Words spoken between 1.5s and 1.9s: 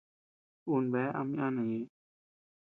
ñeʼë.